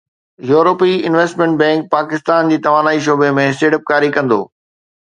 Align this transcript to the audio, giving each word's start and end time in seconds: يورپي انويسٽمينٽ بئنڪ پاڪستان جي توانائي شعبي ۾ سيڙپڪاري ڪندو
يورپي 0.51 0.93
انويسٽمينٽ 1.09 1.53
بئنڪ 1.59 1.81
پاڪستان 1.95 2.51
جي 2.55 2.59
توانائي 2.71 3.05
شعبي 3.09 3.31
۾ 3.43 3.49
سيڙپڪاري 3.61 4.15
ڪندو 4.19 4.43